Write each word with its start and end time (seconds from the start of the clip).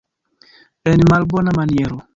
En 0.91 0.99
malbona 1.11 1.51
maniero. 1.59 2.07